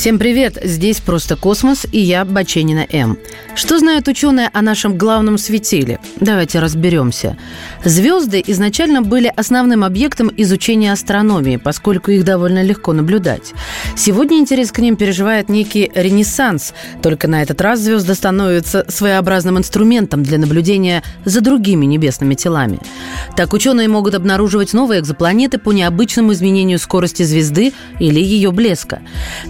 Всем 0.00 0.18
привет! 0.18 0.56
Здесь 0.64 0.98
«Просто 0.98 1.36
космос» 1.36 1.86
и 1.92 2.00
я, 2.00 2.24
Баченина 2.24 2.86
М. 2.90 3.18
Что 3.54 3.78
знают 3.78 4.08
ученые 4.08 4.48
о 4.54 4.62
нашем 4.62 4.96
главном 4.96 5.36
светиле? 5.36 5.98
Давайте 6.18 6.58
разберемся. 6.58 7.36
Звезды 7.84 8.42
изначально 8.46 9.02
были 9.02 9.30
основным 9.36 9.84
объектом 9.84 10.32
изучения 10.38 10.92
астрономии, 10.92 11.58
поскольку 11.58 12.12
их 12.12 12.24
довольно 12.24 12.62
легко 12.62 12.94
наблюдать. 12.94 13.52
Сегодня 13.94 14.38
интерес 14.38 14.72
к 14.72 14.78
ним 14.78 14.96
переживает 14.96 15.50
некий 15.50 15.92
ренессанс, 15.94 16.72
только 17.02 17.28
на 17.28 17.42
этот 17.42 17.60
раз 17.60 17.80
звезды 17.80 18.14
становятся 18.14 18.86
своеобразным 18.88 19.58
инструментом 19.58 20.22
для 20.22 20.38
наблюдения 20.38 21.02
за 21.26 21.42
другими 21.42 21.84
небесными 21.84 22.32
телами. 22.36 22.78
Так 23.36 23.52
ученые 23.52 23.88
могут 23.88 24.14
обнаруживать 24.14 24.72
новые 24.72 25.00
экзопланеты 25.00 25.58
по 25.58 25.72
необычному 25.72 26.32
изменению 26.32 26.78
скорости 26.78 27.22
звезды 27.22 27.74
или 27.98 28.18
ее 28.18 28.50
блеска. 28.50 29.00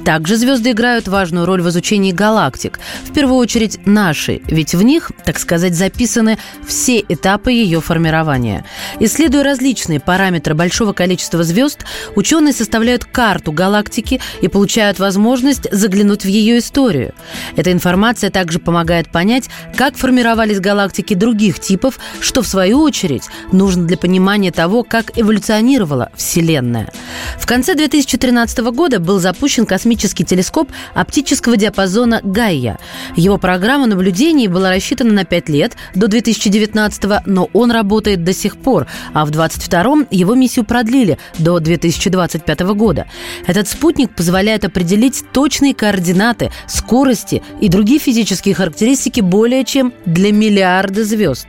Также 0.05 0.40
звезды 0.41 0.73
играют 0.73 1.07
важную 1.07 1.47
роль 1.47 1.63
в 1.63 1.69
изучении 1.69 2.13
галактик. 2.13 2.81
В 3.05 3.13
первую 3.13 3.37
очередь 3.37 3.79
наши, 3.87 4.41
ведь 4.47 4.75
в 4.75 4.83
них, 4.83 5.13
так 5.25 5.39
сказать, 5.39 5.75
записаны 5.75 6.39
все 6.67 7.05
этапы 7.09 7.53
ее 7.53 7.81
формирования. 7.81 8.65
Исследуя 8.99 9.45
различные 9.45 10.01
параметры 10.01 10.55
большого 10.55 10.93
количества 10.93 11.45
звезд, 11.45 11.85
ученые 12.17 12.53
составляют 12.53 13.05
карту 13.05 13.53
галактики 13.53 14.21
и 14.41 14.49
получают 14.49 14.99
возможность 14.99 15.71
заглянуть 15.73 16.25
в 16.25 16.29
ее 16.29 16.59
историю. 16.59 17.15
Эта 17.57 17.73
информация 17.73 18.31
также 18.31 18.59
помогает 18.59 19.11
понять, 19.11 19.49
как 19.77 19.97
формировались 19.97 20.61
галактики 20.61 21.15
других 21.15 21.61
типов, 21.61 21.99
что 22.21 22.43
в 22.43 22.47
свою 22.47 22.81
очередь 22.81 23.25
нужно 23.53 23.87
для 23.87 23.97
понимания 23.97 24.51
того, 24.51 24.83
как 24.83 25.19
эволюционировала 25.19 26.11
Вселенная. 26.17 26.91
В 27.39 27.47
конце 27.47 27.75
2013 27.75 28.59
года 28.59 28.99
был 28.99 29.19
запущен 29.19 29.67
космический 29.67 30.25
телескоп 30.31 30.71
оптического 30.95 31.57
диапазона 31.57 32.21
Гайя. 32.23 32.79
Его 33.17 33.37
программа 33.37 33.87
наблюдений 33.87 34.47
была 34.47 34.71
рассчитана 34.71 35.13
на 35.13 35.25
5 35.25 35.49
лет 35.49 35.77
до 35.95 36.07
2019 36.07 37.27
но 37.27 37.49
он 37.53 37.71
работает 37.71 38.23
до 38.23 38.33
сих 38.33 38.57
пор, 38.57 38.87
а 39.13 39.25
в 39.25 39.31
2022 39.31 40.07
его 40.11 40.35
миссию 40.35 40.65
продлили 40.65 41.19
до 41.39 41.59
2025 41.59 42.61
года. 42.61 43.07
Этот 43.47 43.69
спутник 43.69 44.15
позволяет 44.15 44.65
определить 44.65 45.25
точные 45.33 45.75
координаты, 45.75 46.51
скорости 46.69 47.43
и 47.61 47.69
другие 47.69 47.99
физические 47.99 48.55
характеристики 48.55 49.21
более 49.21 49.65
чем 49.65 49.93
для 50.07 50.33
миллиарда 50.33 51.05
звезд. 51.05 51.49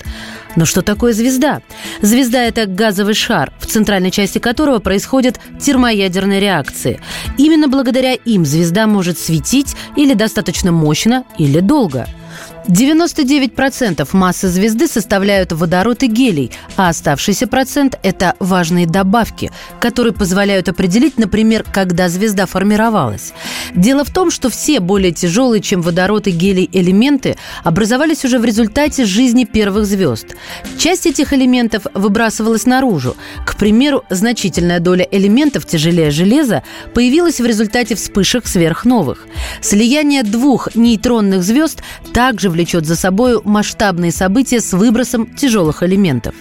Но 0.56 0.66
что 0.66 0.82
такое 0.82 1.14
звезда? 1.14 1.62
Звезда– 2.02 2.44
это 2.46 2.66
газовый 2.66 3.14
шар, 3.14 3.52
в 3.60 3.66
центральной 3.66 4.12
части 4.12 4.40
которого 4.40 4.80
происходят 4.80 5.40
термоядерные 5.60 6.40
реакции. 6.40 7.02
Именно 7.38 7.68
благодаря 7.68 8.14
им 8.14 8.46
звезда 8.46 8.88
может 8.88 9.18
светить 9.18 9.76
или 9.96 10.14
достаточно 10.14 10.72
мощно, 10.72 11.24
или 11.38 11.60
долго– 11.60 12.08
99% 12.68 14.08
массы 14.14 14.48
звезды 14.48 14.88
составляют 14.88 15.52
водород 15.52 16.04
и 16.04 16.08
гелий, 16.08 16.52
а 16.76 16.90
оставшийся 16.90 17.48
процент– 17.48 17.98
это 18.04 18.36
важные 18.40 18.86
добавки, 18.86 19.52
которые 19.80 20.14
позволяют 20.14 20.70
определить, 20.70 21.18
например, 21.18 21.64
когда 21.64 22.08
звезда 22.08 22.46
формировалась. 22.46 23.34
Дело 23.74 24.06
в 24.06 24.14
том, 24.14 24.30
что 24.30 24.50
все 24.50 24.80
более 24.80 25.12
тяжелые, 25.12 25.62
чем 25.62 25.82
водород 25.82 26.28
и 26.28 26.32
гелий 26.32 26.70
элементы 26.72 27.36
образовались 27.64 28.26
уже 28.26 28.38
в 28.38 28.46
результате 28.46 29.06
жизни 29.06 29.46
первых 29.46 29.86
звезд. 29.86 30.36
Часть 30.78 31.08
этих 31.08 31.34
элементов 31.34 31.88
выбрасывалась 31.96 32.68
наружу. 32.68 33.16
К 33.46 33.56
примеру, 33.56 34.04
значительная 34.10 34.80
доля 34.80 35.08
элементов 35.10 35.66
тяжелее 35.66 36.12
железа 36.12 36.64
появилась 36.94 37.42
в 37.42 37.46
результате 37.46 37.96
вспышек 37.96 38.46
сверхновых. 38.46 39.28
Слияние 39.62 40.22
двух 40.22 40.76
нейтронных 40.76 41.44
звезд 41.44 41.82
также 42.14 42.51
влечет 42.52 42.86
за 42.86 42.96
собой 42.96 43.42
масштабные 43.44 44.12
события 44.12 44.60
с 44.62 44.74
выбросом 44.74 45.28
тяжелых 45.36 45.84
элементов. 45.84 46.36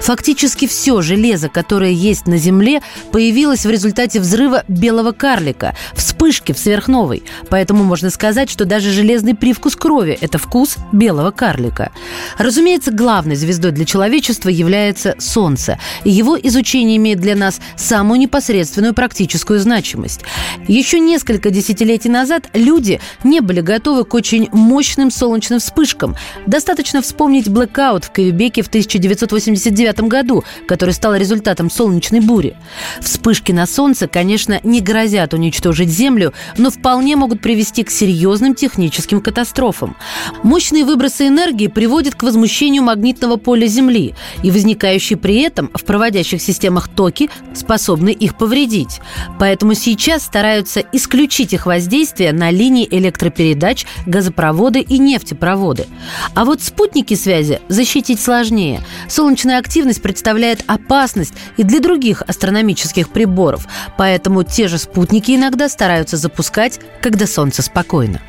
Фактически 0.00 0.66
все 0.66 1.00
железо, 1.02 1.48
которое 1.48 1.92
есть 1.92 2.26
на 2.26 2.38
Земле, 2.38 2.80
появилось 3.10 3.64
в 3.64 3.70
результате 3.70 4.20
взрыва 4.20 4.64
белого 4.68 5.12
карлика, 5.12 5.74
вспышки 5.94 6.52
в 6.52 6.58
сверхновой. 6.58 7.22
Поэтому 7.48 7.84
можно 7.84 8.10
сказать, 8.10 8.50
что 8.50 8.64
даже 8.64 8.90
железный 8.90 9.34
привкус 9.34 9.76
крови– 9.76 10.16
это 10.20 10.38
вкус 10.38 10.76
белого 10.92 11.30
карлика. 11.30 11.92
Разумеется, 12.38 12.90
главной 12.90 13.36
звездой 13.36 13.72
для 13.72 13.84
человечества 13.84 14.48
является 14.48 15.14
Солнце. 15.18 15.78
И 16.04 16.10
его 16.10 16.38
изучение 16.38 16.96
имеет 16.96 17.20
для 17.20 17.36
нас 17.36 17.60
самую 17.76 18.20
непосредственную 18.20 18.94
практическую 18.94 19.60
значимость. 19.60 20.20
Еще 20.68 21.00
несколько 21.00 21.50
десятилетий 21.50 22.08
назад 22.08 22.48
люди 22.54 23.00
не 23.24 23.40
были 23.40 23.60
готовы 23.60 24.04
к 24.04 24.14
очень 24.14 24.48
мощным 24.52 25.10
солнечным 25.10 25.51
солнечным 25.52 25.60
вспышкам. 25.60 26.16
Достаточно 26.46 27.02
вспомнить 27.02 27.48
блэкаут 27.48 28.04
в 28.04 28.10
Квебеке 28.10 28.62
в 28.62 28.68
1989 28.68 30.00
году, 30.02 30.44
который 30.66 30.94
стал 30.94 31.14
результатом 31.14 31.70
солнечной 31.70 32.20
бури. 32.20 32.56
Вспышки 33.00 33.52
на 33.52 33.66
Солнце, 33.66 34.06
конечно, 34.06 34.60
не 34.62 34.80
грозят 34.80 35.34
уничтожить 35.34 35.90
Землю, 35.90 36.32
но 36.56 36.70
вполне 36.70 37.16
могут 37.16 37.40
привести 37.40 37.82
к 37.84 37.90
серьезным 37.90 38.54
техническим 38.54 39.20
катастрофам. 39.20 39.96
Мощные 40.42 40.84
выбросы 40.84 41.28
энергии 41.28 41.68
приводят 41.68 42.14
к 42.14 42.22
возмущению 42.22 42.82
магнитного 42.82 43.36
поля 43.36 43.66
Земли, 43.66 44.14
и 44.42 44.50
возникающие 44.50 45.18
при 45.18 45.40
этом 45.42 45.70
в 45.74 45.84
проводящих 45.84 46.40
системах 46.40 46.88
токи 46.88 47.30
способны 47.54 48.10
их 48.10 48.36
повредить. 48.36 49.00
Поэтому 49.38 49.74
сейчас 49.74 50.22
стараются 50.22 50.82
исключить 50.92 51.52
их 51.52 51.66
воздействие 51.66 52.32
на 52.32 52.50
линии 52.50 52.88
электропередач, 52.90 53.86
газопроводы 54.06 54.80
и 54.80 54.98
нефтепроводы 54.98 55.41
проводы. 55.42 55.88
А 56.36 56.44
вот 56.44 56.62
спутники 56.62 57.14
связи 57.14 57.60
защитить 57.68 58.20
сложнее. 58.20 58.80
Солнечная 59.08 59.58
активность 59.58 60.00
представляет 60.00 60.62
опасность 60.68 61.34
и 61.56 61.64
для 61.64 61.80
других 61.80 62.22
астрономических 62.22 63.08
приборов, 63.08 63.66
поэтому 63.98 64.44
те 64.44 64.68
же 64.68 64.78
спутники 64.78 65.32
иногда 65.32 65.68
стараются 65.68 66.16
запускать, 66.16 66.78
когда 67.00 67.26
Солнце 67.26 67.62
спокойно. 67.62 68.20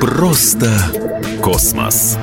Просто 0.00 0.72
космос. 1.42 2.16